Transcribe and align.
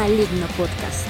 Maligno 0.00 0.46
Podcast. 0.56 1.09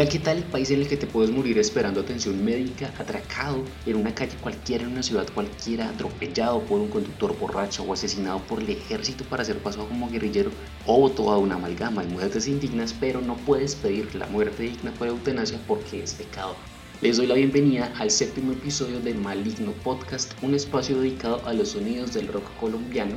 Hola, 0.00 0.08
¿qué 0.08 0.18
tal? 0.18 0.38
El 0.38 0.44
país 0.44 0.70
en 0.70 0.80
el 0.80 0.88
que 0.88 0.96
te 0.96 1.06
puedes 1.06 1.30
morir 1.30 1.58
esperando 1.58 2.00
atención 2.00 2.42
médica, 2.42 2.90
atracado 2.98 3.62
en 3.84 3.96
una 3.96 4.14
calle 4.14 4.34
cualquiera, 4.40 4.84
en 4.84 4.92
una 4.92 5.02
ciudad 5.02 5.28
cualquiera, 5.34 5.90
atropellado 5.90 6.62
por 6.62 6.80
un 6.80 6.88
conductor 6.88 7.38
borracho 7.38 7.82
o 7.82 7.92
asesinado 7.92 8.38
por 8.46 8.60
el 8.60 8.70
ejército 8.70 9.24
para 9.24 9.44
ser 9.44 9.58
pasado 9.58 9.86
como 9.88 10.08
guerrillero 10.08 10.52
o 10.86 11.10
toda 11.10 11.36
una 11.36 11.56
amalgama 11.56 12.02
de 12.02 12.08
muertes 12.14 12.48
indignas, 12.48 12.94
pero 12.98 13.20
no 13.20 13.36
puedes 13.36 13.74
pedir 13.74 14.14
la 14.14 14.26
muerte 14.28 14.62
digna 14.62 14.90
por 14.92 15.08
eutanasia 15.08 15.60
porque 15.68 16.02
es 16.02 16.14
pecado. 16.14 16.56
Les 17.02 17.18
doy 17.18 17.26
la 17.26 17.34
bienvenida 17.34 17.92
al 17.98 18.10
séptimo 18.10 18.52
episodio 18.52 19.00
de 19.00 19.12
Maligno 19.12 19.72
Podcast, 19.84 20.32
un 20.40 20.54
espacio 20.54 20.98
dedicado 20.98 21.46
a 21.46 21.52
los 21.52 21.72
sonidos 21.72 22.14
del 22.14 22.28
rock 22.28 22.46
colombiano. 22.58 23.16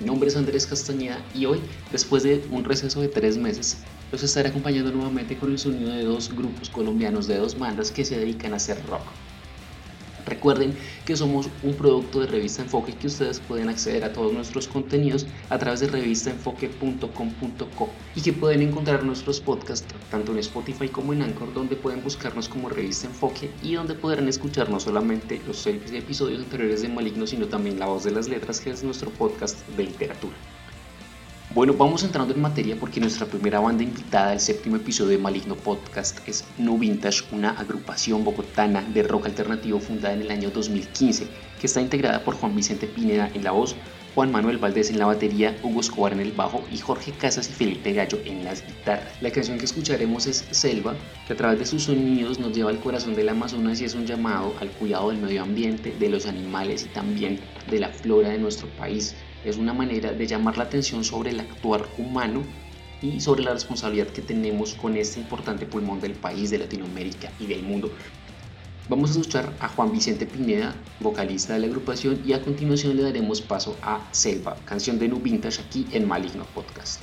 Mi 0.00 0.06
nombre 0.06 0.28
es 0.28 0.36
Andrés 0.36 0.66
Castañeda 0.66 1.24
y 1.32 1.46
hoy, 1.46 1.60
después 1.92 2.24
de 2.24 2.44
un 2.50 2.64
receso 2.64 3.00
de 3.00 3.06
tres 3.06 3.36
meses, 3.36 3.84
los 4.12 4.22
estaré 4.22 4.48
acompañando 4.48 4.92
nuevamente 4.92 5.36
con 5.36 5.50
el 5.50 5.58
sonido 5.58 5.92
de 5.92 6.04
dos 6.04 6.34
grupos 6.34 6.70
colombianos 6.70 7.26
de 7.26 7.38
dos 7.38 7.58
bandas 7.58 7.90
que 7.90 8.04
se 8.04 8.18
dedican 8.18 8.52
a 8.52 8.56
hacer 8.56 8.78
rock. 8.86 9.02
Recuerden 10.26 10.74
que 11.04 11.16
somos 11.16 11.48
un 11.62 11.74
producto 11.74 12.20
de 12.20 12.26
Revista 12.26 12.62
Enfoque 12.62 12.94
que 12.94 13.08
ustedes 13.08 13.40
pueden 13.40 13.68
acceder 13.68 14.04
a 14.04 14.12
todos 14.12 14.32
nuestros 14.32 14.68
contenidos 14.68 15.26
a 15.50 15.58
través 15.58 15.80
de 15.80 15.88
revistaenfoque.com.co 15.88 17.90
y 18.14 18.22
que 18.22 18.32
pueden 18.32 18.62
encontrar 18.62 19.04
nuestros 19.04 19.40
podcasts 19.40 19.86
tanto 20.10 20.32
en 20.32 20.38
Spotify 20.38 20.88
como 20.88 21.12
en 21.12 21.20
Anchor 21.22 21.52
donde 21.52 21.76
pueden 21.76 22.02
buscarnos 22.02 22.48
como 22.48 22.70
Revista 22.70 23.06
Enfoque 23.06 23.50
y 23.62 23.74
donde 23.74 23.94
podrán 23.94 24.28
escuchar 24.28 24.70
no 24.70 24.80
solamente 24.80 25.42
los 25.46 25.66
episodios 25.66 26.42
anteriores 26.42 26.80
de 26.82 26.88
Maligno 26.88 27.26
sino 27.26 27.46
también 27.46 27.78
La 27.78 27.86
Voz 27.86 28.04
de 28.04 28.12
las 28.12 28.28
Letras 28.28 28.60
que 28.60 28.70
es 28.70 28.82
nuestro 28.82 29.10
podcast 29.10 29.66
de 29.76 29.84
literatura. 29.84 30.34
Bueno, 31.54 31.72
vamos 31.74 32.02
entrando 32.02 32.34
en 32.34 32.40
materia 32.40 32.74
porque 32.74 32.98
nuestra 32.98 33.26
primera 33.26 33.60
banda 33.60 33.84
invitada 33.84 34.30
del 34.30 34.40
séptimo 34.40 34.74
episodio 34.74 35.10
de 35.12 35.18
Maligno 35.18 35.54
Podcast 35.54 36.18
es 36.28 36.44
No 36.58 36.76
Vintage, 36.76 37.22
una 37.30 37.50
agrupación 37.50 38.24
bogotana 38.24 38.82
de 38.92 39.04
rock 39.04 39.26
alternativo 39.26 39.78
fundada 39.78 40.14
en 40.14 40.22
el 40.22 40.32
año 40.32 40.50
2015, 40.50 41.28
que 41.60 41.66
está 41.68 41.80
integrada 41.80 42.24
por 42.24 42.34
Juan 42.34 42.56
Vicente 42.56 42.88
Pineda 42.88 43.30
en 43.34 43.44
la 43.44 43.52
voz, 43.52 43.76
Juan 44.16 44.32
Manuel 44.32 44.58
Valdés 44.58 44.90
en 44.90 44.98
la 44.98 45.06
batería, 45.06 45.56
Hugo 45.62 45.80
Escobar 45.80 46.12
en 46.12 46.20
el 46.20 46.32
bajo 46.32 46.64
y 46.72 46.78
Jorge 46.78 47.12
Casas 47.12 47.48
y 47.48 47.52
Felipe 47.52 47.92
Gallo 47.92 48.18
en 48.24 48.42
las 48.42 48.66
guitarras. 48.66 49.12
La 49.20 49.30
canción 49.30 49.56
que 49.56 49.66
escucharemos 49.66 50.26
es 50.26 50.44
Selva, 50.50 50.96
que 51.28 51.34
a 51.34 51.36
través 51.36 51.60
de 51.60 51.66
sus 51.66 51.84
sonidos 51.84 52.40
nos 52.40 52.52
lleva 52.52 52.70
al 52.70 52.80
corazón 52.80 53.14
del 53.14 53.28
Amazonas 53.28 53.80
y 53.80 53.84
es 53.84 53.94
un 53.94 54.06
llamado 54.06 54.52
al 54.60 54.70
cuidado 54.70 55.10
del 55.10 55.20
medio 55.20 55.44
ambiente, 55.44 55.94
de 56.00 56.08
los 56.08 56.26
animales 56.26 56.84
y 56.84 56.88
también 56.88 57.38
de 57.70 57.78
la 57.78 57.90
flora 57.90 58.30
de 58.30 58.38
nuestro 58.38 58.66
país 58.70 59.14
es 59.44 59.56
una 59.56 59.72
manera 59.72 60.12
de 60.12 60.26
llamar 60.26 60.56
la 60.56 60.64
atención 60.64 61.04
sobre 61.04 61.30
el 61.30 61.40
actuar 61.40 61.86
humano 61.98 62.42
y 63.02 63.20
sobre 63.20 63.42
la 63.42 63.52
responsabilidad 63.52 64.06
que 64.08 64.22
tenemos 64.22 64.74
con 64.74 64.96
este 64.96 65.20
importante 65.20 65.66
pulmón 65.66 66.00
del 66.00 66.12
país, 66.12 66.50
de 66.50 66.58
Latinoamérica 66.58 67.30
y 67.38 67.46
del 67.46 67.62
mundo. 67.62 67.90
Vamos 68.88 69.10
a 69.10 69.12
escuchar 69.20 69.52
a 69.60 69.68
Juan 69.68 69.92
Vicente 69.92 70.26
Pineda, 70.26 70.74
vocalista 71.00 71.54
de 71.54 71.60
la 71.60 71.66
agrupación, 71.66 72.20
y 72.26 72.34
a 72.34 72.42
continuación 72.42 72.96
le 72.96 73.02
daremos 73.02 73.40
paso 73.40 73.76
a 73.82 74.06
Selva, 74.12 74.56
canción 74.66 74.98
de 74.98 75.08
Nu 75.08 75.20
Vintage 75.20 75.62
aquí 75.62 75.86
en 75.92 76.06
Maligno 76.06 76.44
Podcast. 76.54 77.00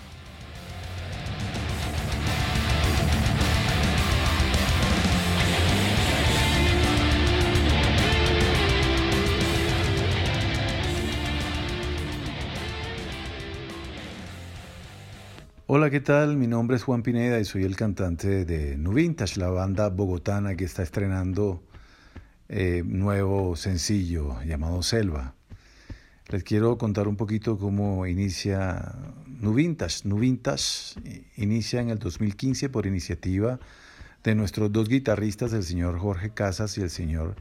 Hola, 15.73 15.89
¿qué 15.89 16.01
tal? 16.01 16.35
Mi 16.35 16.47
nombre 16.47 16.75
es 16.75 16.83
Juan 16.83 17.01
Pineda 17.01 17.39
y 17.39 17.45
soy 17.45 17.63
el 17.63 17.77
cantante 17.77 18.43
de 18.43 18.75
Vintage, 18.75 19.39
la 19.39 19.47
banda 19.47 19.87
bogotana 19.87 20.57
que 20.57 20.65
está 20.65 20.83
estrenando 20.83 21.63
eh, 22.49 22.83
nuevo 22.85 23.55
sencillo 23.55 24.43
llamado 24.43 24.83
Selva. 24.83 25.33
Les 26.27 26.43
quiero 26.43 26.77
contar 26.77 27.07
un 27.07 27.15
poquito 27.15 27.57
cómo 27.57 28.05
inicia 28.05 28.95
Nu 29.39 29.53
Vintage. 29.53 30.01
Vintage 30.03 30.99
inicia 31.37 31.79
en 31.79 31.89
el 31.89 31.99
2015 31.99 32.67
por 32.67 32.85
iniciativa 32.85 33.57
de 34.25 34.35
nuestros 34.35 34.73
dos 34.73 34.89
guitarristas, 34.89 35.53
el 35.53 35.63
señor 35.63 35.97
Jorge 35.99 36.31
Casas 36.31 36.77
y 36.77 36.81
el 36.81 36.89
señor 36.89 37.37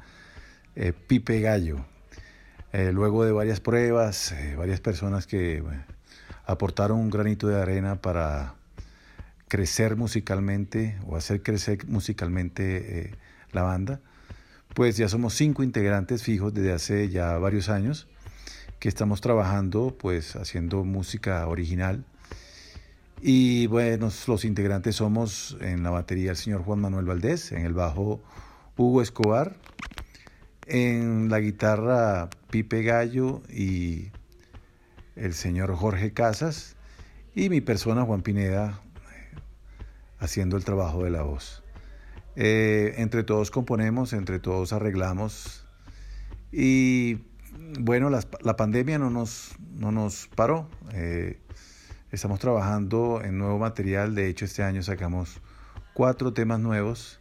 eh, 0.77 0.93
Pipe 0.93 1.41
Gallo. 1.41 1.85
Eh, 2.73 2.93
luego 2.93 3.25
de 3.25 3.33
varias 3.33 3.59
pruebas, 3.59 4.31
eh, 4.31 4.55
varias 4.57 4.81
personas 4.81 5.27
que 5.27 5.65
aportaron 6.51 6.99
un 6.99 7.11
granito 7.11 7.47
de 7.47 7.61
arena 7.61 8.01
para 8.01 8.55
crecer 9.49 9.97
musicalmente 9.97 10.99
o 11.07 11.17
hacer 11.17 11.43
crecer 11.43 11.87
musicalmente 11.87 13.01
eh, 13.01 13.15
la 13.53 13.63
banda, 13.63 14.01
pues 14.75 14.97
ya 14.97 15.09
somos 15.09 15.35
cinco 15.35 15.63
integrantes 15.63 16.23
fijos 16.23 16.53
desde 16.55 16.73
hace 16.73 17.09
ya 17.09 17.39
varios 17.39 17.69
años 17.69 18.09
que 18.79 18.89
estamos 18.89 19.21
trabajando 19.21 19.97
pues 19.99 20.37
haciendo 20.37 20.85
música 20.85 21.47
original. 21.47 22.05
Y 23.23 23.67
bueno, 23.67 24.09
los 24.27 24.45
integrantes 24.45 24.97
somos 24.97 25.57
en 25.61 25.83
la 25.83 25.91
batería 25.91 26.31
el 26.31 26.37
señor 26.37 26.63
Juan 26.63 26.81
Manuel 26.81 27.05
Valdés, 27.05 27.53
en 27.53 27.67
el 27.67 27.75
bajo 27.75 28.21
Hugo 28.77 29.03
Escobar, 29.03 29.57
en 30.67 31.29
la 31.29 31.39
guitarra 31.41 32.31
Pipe 32.51 32.83
Gallo 32.83 33.43
y 33.51 34.11
el 35.17 35.35
señor 35.35 35.75
Jorge 35.75 36.13
Casas 36.13 36.77
y 37.35 37.49
mi 37.51 37.61
persona 37.61 38.03
Juan 38.03 38.23
Pineda 38.23 38.81
haciendo 40.19 40.57
el 40.57 40.65
trabajo 40.65 41.05
de 41.05 41.11
la 41.11 41.23
voz. 41.23 41.63
Eh, 42.37 42.95
entre 42.99 43.25
todos 43.25 43.51
componemos, 43.51 44.13
entre 44.13 44.39
todos 44.39 44.73
arreglamos 44.73 45.67
y 46.53 47.19
bueno, 47.81 48.11
la, 48.11 48.57
pandemia 48.57 48.99
no 48.99 49.11
nos, 49.11 49.55
no 49.75 49.93
nos 49.93 50.29
paró. 50.29 50.69
Eh, 50.93 51.41
estamos 52.11 52.39
trabajando 52.39 53.21
en 53.25 53.39
nuevo 53.39 53.59
material, 53.59 54.15
de 54.15 54.29
hecho 54.29 54.45
este 54.45 54.63
año 54.63 54.83
sacamos 54.83 55.41
cuatro 55.95 56.33
temas 56.33 56.61
nuevos, 56.61 57.21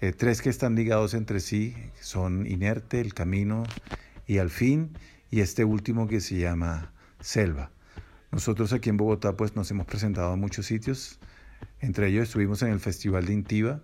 eh, 0.00 0.12
tres 0.12 0.42
que 0.42 0.50
están 0.50 0.74
ligados 0.74 1.14
entre 1.14 1.40
sí, 1.40 1.74
son 2.00 2.46
Inerte, 2.46 3.00
El 3.00 3.14
Camino 3.14 3.64
y 4.26 4.38
Al 4.38 4.50
fin, 4.50 4.96
y 5.30 5.40
este 5.40 5.64
último 5.64 6.08
que 6.08 6.20
se 6.20 6.38
llama 6.38 6.92
selva. 7.22 7.70
Nosotros 8.30 8.72
aquí 8.72 8.90
en 8.90 8.98
Bogotá 8.98 9.36
pues 9.36 9.56
nos 9.56 9.70
hemos 9.70 9.86
presentado 9.86 10.32
a 10.32 10.36
muchos 10.36 10.66
sitios, 10.66 11.18
entre 11.80 12.08
ellos 12.08 12.24
estuvimos 12.24 12.62
en 12.62 12.72
el 12.72 12.80
Festival 12.80 13.26
de 13.26 13.32
Intiva, 13.32 13.80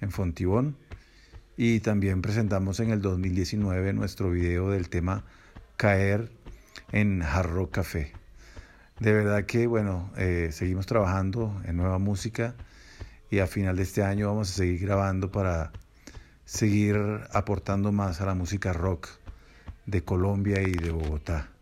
en 0.00 0.10
Fontibón, 0.10 0.76
y 1.56 1.80
también 1.80 2.20
presentamos 2.20 2.80
en 2.80 2.90
el 2.90 3.00
2019 3.00 3.92
nuestro 3.92 4.30
video 4.30 4.70
del 4.70 4.88
tema 4.88 5.24
Caer 5.76 6.30
en 6.92 7.22
Jarro 7.22 7.70
Café. 7.70 8.12
De 8.98 9.12
verdad 9.12 9.44
que 9.44 9.66
bueno, 9.66 10.10
eh, 10.16 10.50
seguimos 10.52 10.86
trabajando 10.86 11.60
en 11.64 11.76
nueva 11.76 11.98
música 11.98 12.54
y 13.30 13.40
a 13.40 13.46
final 13.46 13.76
de 13.76 13.82
este 13.82 14.02
año 14.02 14.28
vamos 14.28 14.50
a 14.50 14.54
seguir 14.54 14.80
grabando 14.80 15.30
para 15.30 15.72
seguir 16.44 16.96
aportando 17.32 17.92
más 17.92 18.20
a 18.20 18.26
la 18.26 18.34
música 18.34 18.72
rock 18.72 19.08
de 19.86 20.02
Colombia 20.04 20.62
y 20.62 20.72
de 20.72 20.90
Bogotá. 20.90 21.53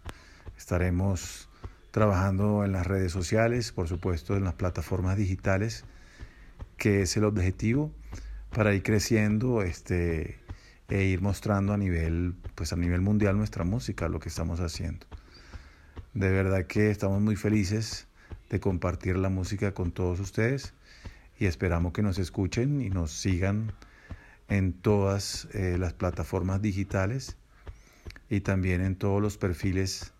Estaremos 0.63 1.49
trabajando 1.91 2.65
en 2.65 2.71
las 2.71 2.87
redes 2.87 3.11
sociales, 3.11 3.73
por 3.73 3.89
supuesto 3.89 4.37
en 4.37 4.45
las 4.45 4.55
plataformas 4.55 5.17
digitales, 5.17 5.85
que 6.77 7.03
es 7.03 7.17
el 7.17 7.25
objetivo 7.25 7.91
para 8.55 8.73
ir 8.73 8.85
creciendo 8.85 9.63
este, 9.63 10.39
e 10.89 11.03
ir 11.03 11.21
mostrando 11.21 11.73
a 11.73 11.77
nivel, 11.77 12.37
pues 12.55 12.73
a 12.73 12.77
nivel 12.77 13.01
mundial 13.01 13.37
nuestra 13.37 13.65
música, 13.65 14.09
lo 14.09 14.21
que 14.21 14.29
estamos 14.29 14.61
haciendo. 14.61 15.05
De 16.15 16.31
verdad 16.31 16.65
que 16.69 16.93
estamos 16.93 17.21
muy 17.21 17.35
felices 17.35 18.07
de 18.49 18.61
compartir 18.61 19.17
la 19.17 19.31
música 19.31 19.75
con 19.75 19.91
todos 19.91 20.21
ustedes 20.21 20.75
y 21.41 21.47
esperamos 21.47 21.93
que 21.93 22.03
nos 22.03 22.21
escuchen 22.21 22.81
y 22.81 22.89
nos 22.89 23.11
sigan 23.11 23.73
en 24.49 24.75
todas 24.75 25.49
eh, 25.55 25.77
las 25.77 25.93
plataformas 25.93 26.63
digitales 26.63 27.37
y 28.31 28.43
también 28.43 28.81
en 28.81 28.95
todos 28.95 29.21
los 29.21 29.39
perfiles 29.39 30.13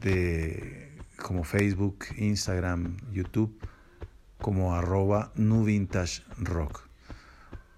de 0.00 0.92
como 1.22 1.44
Facebook, 1.44 2.06
Instagram, 2.16 2.96
YouTube, 3.12 3.58
como 4.38 4.74
arroba 4.74 5.32
Vintage 5.34 6.22
Rock. 6.38 6.88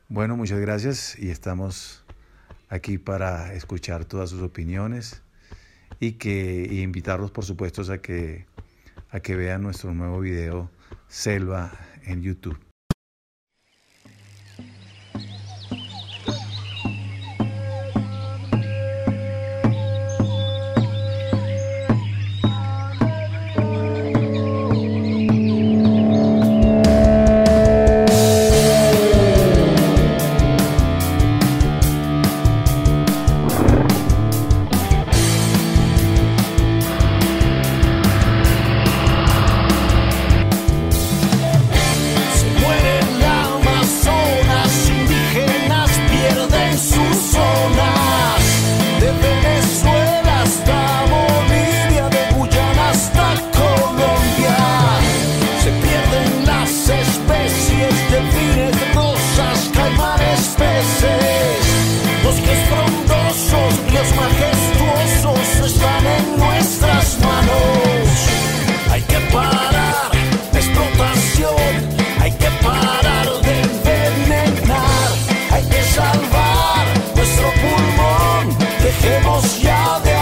Bueno, 0.08 0.36
muchas 0.36 0.60
gracias 0.60 1.18
y 1.18 1.30
estamos 1.30 2.04
aquí 2.68 2.98
para 2.98 3.52
escuchar 3.54 4.04
todas 4.04 4.30
sus 4.30 4.42
opiniones 4.42 5.22
y 6.00 6.12
que 6.12 6.66
y 6.70 6.82
invitarlos 6.82 7.30
por 7.30 7.44
supuesto 7.44 7.82
a 7.90 7.98
que 7.98 8.46
a 9.10 9.20
que 9.20 9.36
vean 9.36 9.62
nuestro 9.62 9.94
nuevo 9.94 10.20
video 10.20 10.70
Selva 11.08 11.72
en 12.04 12.22
YouTube. 12.22 12.67
all 79.88 80.00
day. 80.00 80.17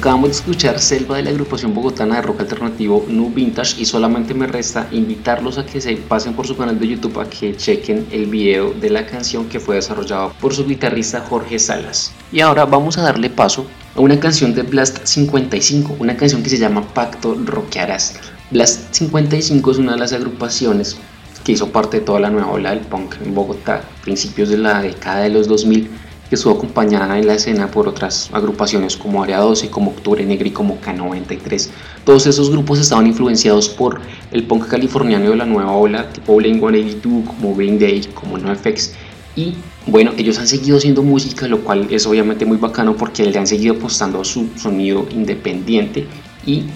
Acabamos 0.00 0.30
de 0.30 0.36
escuchar 0.36 0.78
Selva 0.78 1.18
de 1.18 1.24
la 1.24 1.28
agrupación 1.28 1.74
bogotana 1.74 2.14
de 2.14 2.22
rock 2.22 2.40
alternativo 2.40 3.04
New 3.06 3.34
Vintage 3.34 3.78
y 3.78 3.84
solamente 3.84 4.32
me 4.32 4.46
resta 4.46 4.88
invitarlos 4.92 5.58
a 5.58 5.66
que 5.66 5.78
se 5.78 5.94
pasen 5.96 6.32
por 6.32 6.46
su 6.46 6.56
canal 6.56 6.80
de 6.80 6.88
YouTube 6.88 7.20
a 7.20 7.28
que 7.28 7.54
chequen 7.54 8.06
el 8.10 8.24
video 8.24 8.72
de 8.72 8.88
la 8.88 9.04
canción 9.04 9.46
que 9.50 9.60
fue 9.60 9.76
desarrollada 9.76 10.30
por 10.40 10.54
su 10.54 10.64
guitarrista 10.64 11.20
Jorge 11.20 11.58
Salas. 11.58 12.12
Y 12.32 12.40
ahora 12.40 12.64
vamos 12.64 12.96
a 12.96 13.02
darle 13.02 13.28
paso 13.28 13.66
a 13.94 14.00
una 14.00 14.18
canción 14.18 14.54
de 14.54 14.62
Blast 14.62 15.04
55, 15.04 15.96
una 15.98 16.16
canción 16.16 16.42
que 16.42 16.48
se 16.48 16.56
llama 16.56 16.82
Pacto 16.94 17.34
Rockearás. 17.34 18.14
Blast 18.50 18.94
55 18.94 19.70
es 19.70 19.76
una 19.76 19.92
de 19.92 19.98
las 19.98 20.14
agrupaciones 20.14 20.96
que 21.44 21.52
hizo 21.52 21.72
parte 21.72 21.98
de 21.98 22.06
toda 22.06 22.20
la 22.20 22.30
nueva 22.30 22.52
ola 22.52 22.70
del 22.70 22.80
punk 22.80 23.16
en 23.22 23.34
Bogotá, 23.34 23.82
principios 24.02 24.48
de 24.48 24.56
la 24.56 24.80
década 24.80 25.20
de 25.20 25.28
los 25.28 25.46
2000 25.46 25.90
que 26.30 26.36
estuvo 26.36 26.54
acompañada 26.54 27.18
en 27.18 27.26
la 27.26 27.34
escena 27.34 27.72
por 27.72 27.88
otras 27.88 28.30
agrupaciones 28.32 28.96
como 28.96 29.20
Área 29.20 29.38
12, 29.38 29.68
como 29.68 29.90
Octubre 29.90 30.24
Negro 30.24 30.46
y 30.46 30.52
como 30.52 30.80
K93. 30.80 31.68
Todos 32.04 32.24
esos 32.28 32.50
grupos 32.50 32.78
estaban 32.78 33.08
influenciados 33.08 33.68
por 33.68 34.00
el 34.30 34.44
punk 34.44 34.68
californiano 34.68 35.30
de 35.30 35.36
la 35.36 35.44
nueva 35.44 35.72
ola, 35.72 36.08
tipo 36.08 36.36
Blink-182, 36.36 37.24
como 37.24 37.56
Green 37.56 37.80
Day, 37.80 38.08
como 38.14 38.38
NoFX. 38.38 38.92
Y 39.34 39.54
bueno, 39.88 40.12
ellos 40.16 40.38
han 40.38 40.46
seguido 40.46 40.76
haciendo 40.76 41.02
música, 41.02 41.48
lo 41.48 41.62
cual 41.62 41.88
es 41.90 42.06
obviamente 42.06 42.46
muy 42.46 42.58
bacano 42.58 42.96
porque 42.96 43.24
le 43.24 43.36
han 43.36 43.48
seguido 43.48 43.74
apostando 43.74 44.20
a 44.20 44.24
su 44.24 44.50
sonido 44.56 45.08
independiente 45.10 46.06
y 46.46 46.66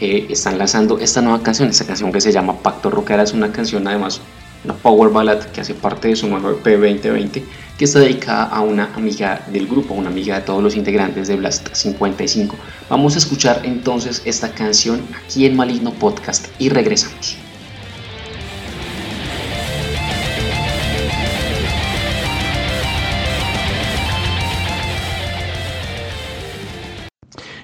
eh, 0.00 0.28
están 0.30 0.56
lanzando 0.56 0.98
esta 0.98 1.20
nueva 1.20 1.42
canción, 1.42 1.68
esta 1.68 1.84
canción 1.84 2.10
que 2.10 2.22
se 2.22 2.32
llama 2.32 2.54
Pacto 2.62 2.88
Rockera, 2.88 3.22
es 3.22 3.34
una 3.34 3.52
canción 3.52 3.86
además 3.86 4.22
una 4.64 4.74
power 4.74 5.10
ballad 5.10 5.44
que 5.44 5.60
hace 5.60 5.74
parte 5.74 6.08
de 6.08 6.16
su 6.16 6.28
nuevo 6.28 6.50
EP 6.50 6.64
2020 6.64 7.44
que 7.78 7.84
está 7.84 8.00
dedicada 8.00 8.44
a 8.44 8.60
una 8.60 8.92
amiga 8.96 9.44
del 9.52 9.68
grupo, 9.68 9.94
una 9.94 10.08
amiga 10.08 10.36
de 10.36 10.42
todos 10.42 10.62
los 10.62 10.74
integrantes 10.74 11.28
de 11.28 11.36
Blast 11.36 11.72
55. 11.72 12.56
Vamos 12.90 13.14
a 13.14 13.18
escuchar 13.18 13.60
entonces 13.64 14.20
esta 14.24 14.50
canción 14.50 15.00
aquí 15.24 15.46
en 15.46 15.56
Maligno 15.56 15.92
Podcast 15.92 16.48
y 16.58 16.70
regresamos. 16.70 17.47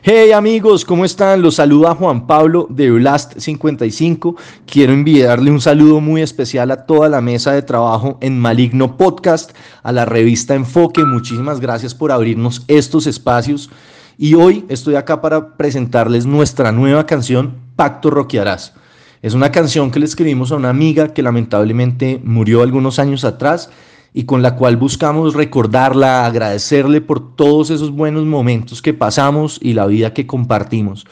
Hey 0.06 0.32
amigos, 0.32 0.84
¿cómo 0.84 1.06
están? 1.06 1.40
Los 1.40 1.54
saluda 1.54 1.94
Juan 1.94 2.26
Pablo 2.26 2.66
de 2.68 2.90
Blast 2.90 3.38
55. 3.38 4.36
Quiero 4.66 4.92
enviarle 4.92 5.50
un 5.50 5.62
saludo 5.62 5.98
muy 6.02 6.20
especial 6.20 6.70
a 6.72 6.84
toda 6.84 7.08
la 7.08 7.22
mesa 7.22 7.52
de 7.52 7.62
trabajo 7.62 8.18
en 8.20 8.38
Maligno 8.38 8.98
Podcast, 8.98 9.52
a 9.82 9.92
la 9.92 10.04
revista 10.04 10.54
Enfoque. 10.54 11.02
Muchísimas 11.06 11.58
gracias 11.58 11.94
por 11.94 12.12
abrirnos 12.12 12.64
estos 12.68 13.06
espacios. 13.06 13.70
Y 14.18 14.34
hoy 14.34 14.66
estoy 14.68 14.96
acá 14.96 15.22
para 15.22 15.56
presentarles 15.56 16.26
nuestra 16.26 16.70
nueva 16.70 17.06
canción, 17.06 17.54
Pacto 17.74 18.10
Roquearás. 18.10 18.74
Es 19.22 19.32
una 19.32 19.50
canción 19.50 19.90
que 19.90 20.00
le 20.00 20.04
escribimos 20.04 20.52
a 20.52 20.56
una 20.56 20.68
amiga 20.68 21.14
que 21.14 21.22
lamentablemente 21.22 22.20
murió 22.22 22.60
algunos 22.60 22.98
años 22.98 23.24
atrás 23.24 23.70
y 24.16 24.24
con 24.24 24.42
la 24.42 24.54
cual 24.54 24.76
buscamos 24.76 25.34
recordarla, 25.34 26.24
agradecerle 26.24 27.00
por 27.00 27.34
todos 27.34 27.70
esos 27.70 27.90
buenos 27.90 28.24
momentos 28.24 28.80
que 28.80 28.94
pasamos 28.94 29.58
y 29.60 29.72
la 29.74 29.86
vida 29.86 30.14
que 30.14 30.26
compartimos. 30.26 31.04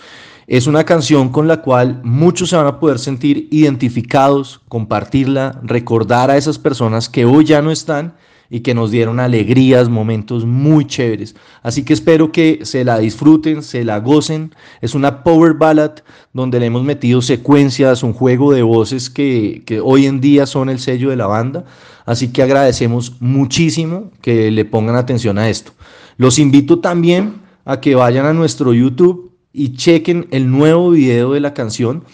Es 0.47 0.69
una 0.69 0.85
canción 0.85 1.31
con 1.31 1.49
la 1.49 1.63
cual 1.63 2.01
muchos 2.05 2.51
se 2.51 2.57
van 2.57 2.67
a 2.67 2.79
poder 2.79 3.01
sentir 3.01 3.49
identificados, 3.51 4.61
compartirla, 4.69 5.61
recordar 5.65 6.31
a 6.31 6.37
esas 6.37 6.59
personas 6.59 7.09
que 7.09 7.25
hoy 7.25 7.45
ya 7.45 7.61
no 7.61 7.73
están 7.73 8.15
y 8.55 8.61
que 8.61 8.75
nos 8.75 8.91
dieron 8.91 9.19
alegrías, 9.19 9.89
momentos 9.89 10.45
muy 10.45 10.85
chéveres. 10.85 11.35
Así 11.63 11.85
que 11.85 11.95
espero 11.95 12.33
que 12.33 12.61
se 12.65 12.85
la 12.85 12.99
disfruten, 12.99 13.63
se 13.63 13.83
la 13.83 13.99
gocen. 13.99 14.55
Es 14.83 14.95
una 14.95 15.25
power 15.25 15.55
ballad 15.55 15.93
donde 16.35 16.61
le 16.61 16.67
hemos 16.67 16.85
metido 16.85 17.23
secuencias, 17.23 18.03
un 18.03 18.13
juego 18.13 18.53
de 18.53 18.61
voces 18.61 19.09
que, 19.09 19.63
que 19.65 19.81
hoy 19.81 20.05
en 20.05 20.21
día 20.21 20.45
son 20.45 20.69
el 20.69 20.81
sello 20.81 21.09
de 21.09 21.17
la 21.17 21.27
banda. 21.27 21.65
Así 22.05 22.29
que 22.29 22.43
agradecemos 22.43 23.17
muchísimo 23.21 24.11
que 24.21 24.51
le 24.51 24.67
pongan 24.67 24.97
atención 24.97 25.39
a 25.39 25.49
esto. 25.49 25.73
Los 26.19 26.39
invito 26.39 26.81
también 26.81 27.41
a 27.65 27.81
que 27.81 27.95
vayan 27.95 28.27
a 28.27 28.35
nuestro 28.35 28.75
YouTube 28.75 29.33
y 29.55 29.77
chequen 29.77 30.29
el 30.31 30.51
nuevo 30.51 30.91
video 30.91 31.33
de 31.33 31.41
la 31.41 31.55
canción 31.55 32.05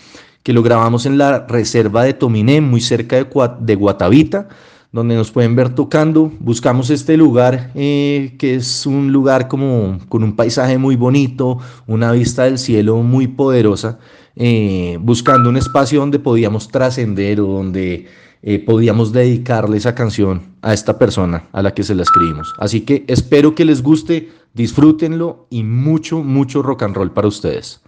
que 0.44 0.52
lo 0.52 0.62
grabamos 0.62 1.04
en 1.04 1.18
la 1.18 1.48
reserva 1.48 2.04
de 2.04 2.14
Tominé, 2.14 2.60
muy 2.60 2.80
cerca 2.80 3.16
de, 3.16 3.26
de 3.58 3.74
Guatavita 3.74 4.48
donde 4.92 5.14
nos 5.14 5.30
pueden 5.30 5.54
ver 5.54 5.74
tocando. 5.74 6.32
Buscamos 6.40 6.90
este 6.90 7.16
lugar 7.16 7.70
eh, 7.74 8.34
que 8.38 8.54
es 8.54 8.86
un 8.86 9.12
lugar 9.12 9.48
como 9.48 9.98
con 10.08 10.22
un 10.22 10.34
paisaje 10.34 10.78
muy 10.78 10.96
bonito, 10.96 11.58
una 11.86 12.12
vista 12.12 12.44
del 12.44 12.58
cielo 12.58 12.96
muy 13.02 13.26
poderosa 13.26 13.98
eh, 14.40 14.98
buscando 15.00 15.50
un 15.50 15.56
espacio 15.56 15.98
donde 15.98 16.20
podíamos 16.20 16.68
trascender 16.68 17.40
o 17.40 17.46
donde 17.46 18.06
eh, 18.42 18.60
podíamos 18.60 19.12
dedicarle 19.12 19.76
esa 19.78 19.96
canción 19.96 20.42
a 20.62 20.72
esta 20.72 20.96
persona 20.96 21.48
a 21.50 21.60
la 21.60 21.74
que 21.74 21.82
se 21.82 21.96
la 21.96 22.02
escribimos. 22.02 22.54
Así 22.58 22.82
que 22.82 23.04
espero 23.08 23.56
que 23.56 23.64
les 23.64 23.82
guste, 23.82 24.30
disfrútenlo 24.54 25.48
y 25.50 25.64
mucho, 25.64 26.22
mucho 26.22 26.62
rock 26.62 26.84
and 26.84 26.94
roll 26.94 27.10
para 27.10 27.26
ustedes. 27.26 27.80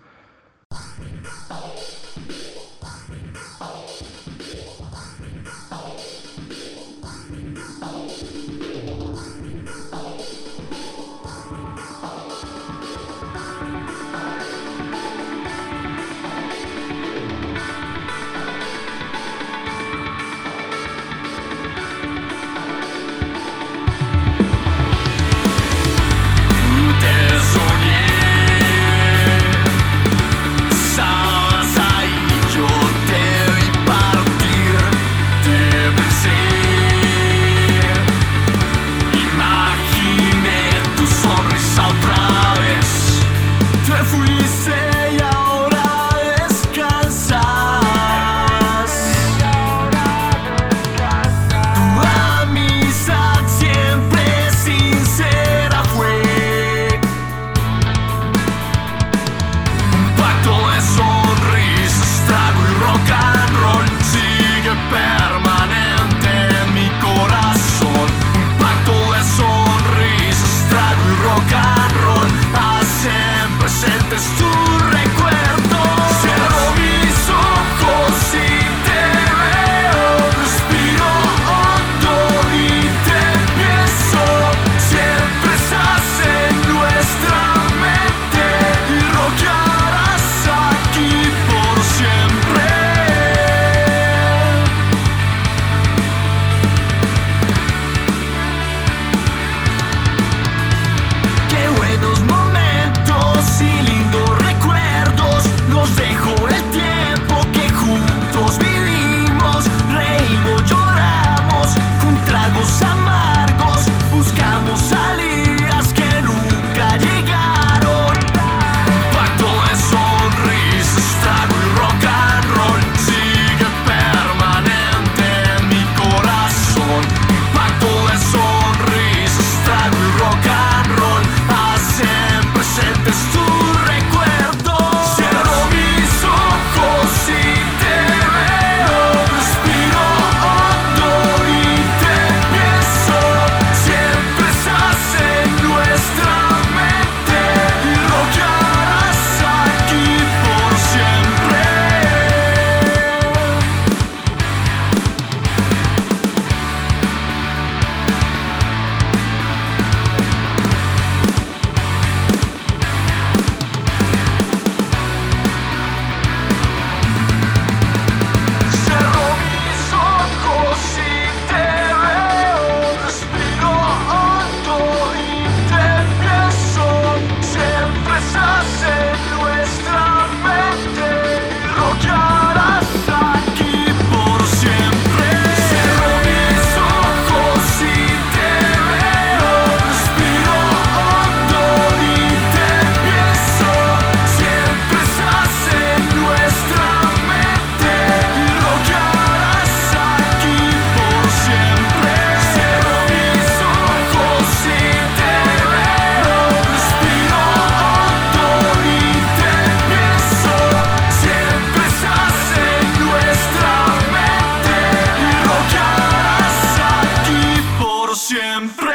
Siempre. 218.51 218.91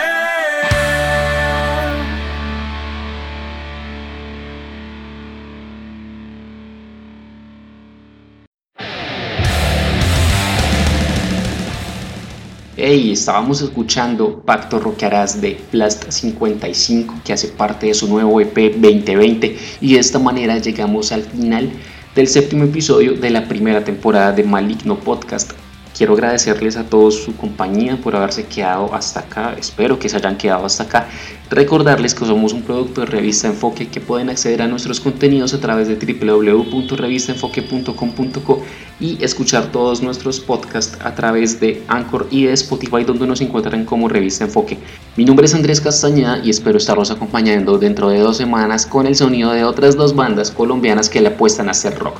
Hey, 12.77 13.11
estábamos 13.13 13.61
escuchando 13.61 14.41
Pacto 14.41 14.79
Rockearás 14.79 15.39
de 15.41 15.59
Blast 15.71 16.09
55 16.09 17.15
que 17.23 17.33
hace 17.33 17.47
parte 17.47 17.87
de 17.87 17.93
su 17.93 18.07
nuevo 18.07 18.41
EP 18.41 18.75
2020 18.75 19.57
y 19.81 19.93
de 19.93 19.99
esta 19.99 20.19
manera 20.19 20.57
llegamos 20.57 21.11
al 21.11 21.23
final 21.23 21.71
del 22.13 22.27
séptimo 22.27 22.65
episodio 22.65 23.13
de 23.13 23.29
la 23.29 23.47
primera 23.47 23.83
temporada 23.83 24.33
de 24.33 24.43
Maligno 24.43 24.99
Podcast. 24.99 25.53
Quiero 25.95 26.13
agradecerles 26.13 26.75
a 26.75 26.83
todos 26.83 27.23
su 27.23 27.37
compañía 27.37 27.95
por 27.95 28.17
haberse 28.17 28.47
quedado 28.47 28.93
hasta 28.93 29.21
acá, 29.21 29.55
espero 29.57 29.97
que 29.97 30.09
se 30.09 30.17
hayan 30.17 30.35
quedado 30.35 30.65
hasta 30.65 30.83
acá. 30.83 31.07
Recordarles 31.49 32.13
que 32.13 32.25
somos 32.25 32.51
un 32.51 32.63
producto 32.63 32.99
de 32.99 33.07
Revista 33.07 33.47
Enfoque 33.47 33.87
que 33.87 34.01
pueden 34.01 34.29
acceder 34.29 34.61
a 34.61 34.67
nuestros 34.67 34.99
contenidos 34.99 35.53
a 35.53 35.61
través 35.61 35.87
de 35.87 35.95
www.revistaenfoque.com.co 35.95 38.61
y 38.99 39.23
escuchar 39.23 39.71
todos 39.71 40.01
nuestros 40.01 40.41
podcasts 40.41 40.97
a 41.01 41.15
través 41.15 41.61
de 41.61 41.81
Anchor 41.87 42.27
y 42.29 42.43
de 42.43 42.51
Spotify 42.53 43.05
donde 43.05 43.25
nos 43.25 43.39
encuentran 43.39 43.85
como 43.85 44.09
Revista 44.09 44.43
Enfoque. 44.43 44.77
Mi 45.15 45.23
nombre 45.23 45.45
es 45.45 45.55
Andrés 45.55 45.79
Castañeda 45.79 46.41
y 46.43 46.49
espero 46.49 46.77
estarlos 46.77 47.09
acompañando 47.09 47.77
dentro 47.77 48.09
de 48.09 48.19
dos 48.19 48.35
semanas 48.35 48.85
con 48.85 49.07
el 49.07 49.15
sonido 49.15 49.53
de 49.53 49.63
otras 49.63 49.95
dos 49.95 50.13
bandas 50.13 50.51
colombianas 50.51 51.07
que 51.07 51.21
le 51.21 51.29
apuestan 51.29 51.69
a 51.69 51.71
hacer 51.71 51.97
rock. 51.97 52.17